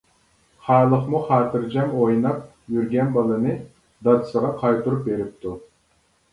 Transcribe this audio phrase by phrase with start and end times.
[0.69, 2.41] خالىقمۇ خاتىرجەم ئويناپ
[2.77, 3.55] يۈرگەن بالىنى
[4.09, 5.57] دادىسىغا قايتۇرۇپ بېرىپتۇ.